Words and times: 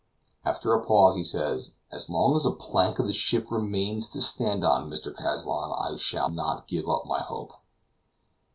After 0.43 0.73
a 0.73 0.83
pause, 0.83 1.15
he 1.15 1.23
said, 1.23 1.59
"As 1.91 2.09
long 2.09 2.35
as 2.35 2.43
a 2.43 2.49
plank 2.49 2.97
of 2.97 3.05
the 3.05 3.13
ship 3.13 3.51
remains 3.51 4.09
to 4.09 4.21
stand 4.23 4.63
on, 4.63 4.89
Mr. 4.89 5.13
Kazallon, 5.15 5.73
I 5.77 5.95
shall 5.97 6.31
not 6.31 6.67
give 6.67 6.89
up 6.89 7.05
my 7.05 7.19
hope." 7.19 7.53